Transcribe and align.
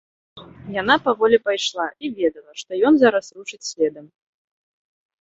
Яна 0.81 0.95
паволі 1.07 1.37
пайшла 1.47 1.87
і 2.05 2.13
ведала, 2.21 2.51
што 2.65 2.71
ён 2.91 3.01
зараз 3.05 3.25
рушыць 3.39 3.63
следам. 3.71 4.05